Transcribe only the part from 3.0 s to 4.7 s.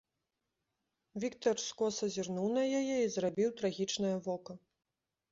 і зрабіў трагічнае вока.